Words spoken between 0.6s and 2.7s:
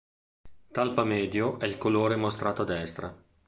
Talpa medio è il colore mostrato a